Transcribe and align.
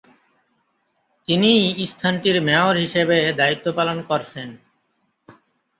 তিনিই 1.27 1.63
স্থানটির 1.91 2.37
মেয়র 2.47 2.75
হিসেবে 2.75 3.17
দায়িত্ব 3.39 3.65
পালন 3.77 3.97
করছেন। 4.09 4.47